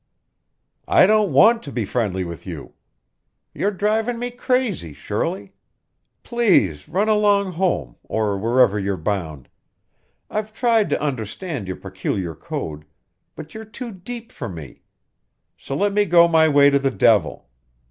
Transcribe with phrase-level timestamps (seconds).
[0.87, 2.73] "I don't want to be friendly with you.
[3.53, 5.53] You're driving me crazy, Shirley.
[6.23, 9.47] Please run along home, or wherever you're bound.
[10.27, 12.85] I've tried to understand your peculiar code,
[13.35, 14.81] but you're too deep for me;
[15.55, 17.47] so let me go my way to the devil.